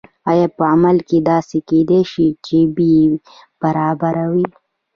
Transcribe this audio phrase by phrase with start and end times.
[0.31, 3.01] آیا په عمل کې داسې کیدای شي چې بیې
[3.61, 4.45] برابرې وي؟